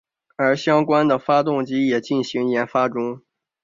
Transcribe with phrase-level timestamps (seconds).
[0.35, 3.21] 而相关的发动机也进行研发中。